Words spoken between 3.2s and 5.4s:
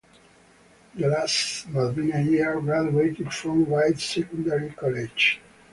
from Ryde Secondary College.